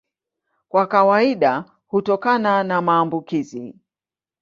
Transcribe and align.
Kwa 0.69 0.87
kawaida 0.87 1.65
hutokana 1.87 2.63
na 2.63 2.81
maambukizi. 2.81 3.75